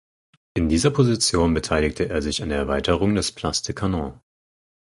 [0.55, 4.17] In dieser Position beteiligte er sich an der Erweiterung des Place des Canons.